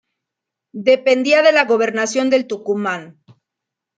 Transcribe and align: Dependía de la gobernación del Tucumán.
Dependía 0.89 1.43
de 1.43 1.51
la 1.51 1.65
gobernación 1.65 2.31
del 2.31 2.47
Tucumán. 2.47 3.21